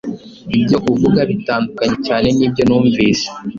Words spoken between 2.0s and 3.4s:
cyane nibyo numvise.